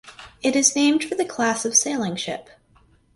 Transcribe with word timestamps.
It 0.41 0.55
is 0.55 0.75
named 0.75 1.03
for 1.03 1.13
the 1.13 1.23
class 1.23 1.63
of 1.63 1.75
sailing 1.77 2.15
ship. 2.15 2.49